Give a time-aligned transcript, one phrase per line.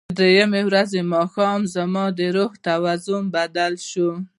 [0.09, 4.09] د درېیمې ورځې ماښام زما د روح توازن بدل شو.